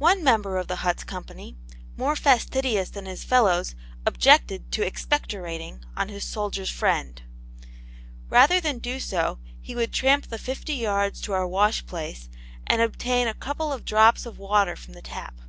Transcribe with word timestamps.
One 0.00 0.24
member 0.24 0.56
of 0.58 0.66
the 0.66 0.82
hut's 0.82 1.04
company, 1.04 1.56
more 1.96 2.16
fastidious 2.16 2.88
than 2.90 3.06
his 3.06 3.22
fellows, 3.22 3.76
objected 4.04 4.72
to 4.72 4.84
expectorating 4.84 5.84
on 5.96 6.08
to 6.08 6.14
his 6.14 6.24
Soldier's 6.24 6.70
Friend. 6.70 7.22
Rather 8.28 8.60
than 8.60 8.80
do 8.80 8.98
so 8.98 9.38
he 9.60 9.76
would 9.76 9.92
tramp 9.92 10.26
the 10.26 10.38
fifty 10.38 10.74
yards 10.74 11.20
to 11.20 11.32
our 11.34 11.46
wash 11.46 11.86
place 11.86 12.28
and 12.66 12.82
obtain 12.82 13.28
a 13.28 13.32
couple 13.34 13.72
of 13.72 13.84
drops 13.84 14.26
of 14.26 14.40
water 14.40 14.74
from 14.74 14.94
the 14.94 15.02
tap. 15.02 15.40